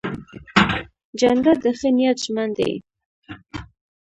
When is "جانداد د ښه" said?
1.19-1.89